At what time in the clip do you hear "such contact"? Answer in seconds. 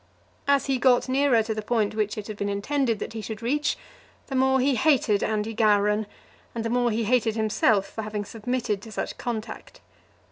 8.91-9.79